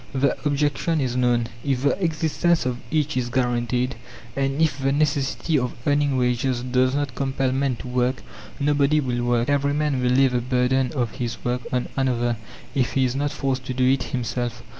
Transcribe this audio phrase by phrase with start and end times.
[0.13, 1.45] The objection is known.
[1.63, 3.97] "If the existence of each is guaranteed,
[4.35, 8.23] and if the necessity of earning wages does not compel men to work,
[8.59, 9.47] nobody will work.
[9.47, 12.37] Every man will lay the burden of his work on another
[12.73, 14.63] if he is not forced to do it himself."